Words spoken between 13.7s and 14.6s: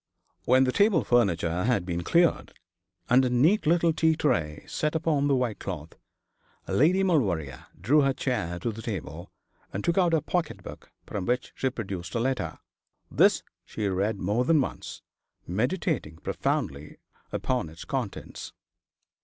read more than